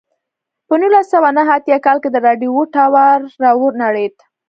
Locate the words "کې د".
2.03-2.17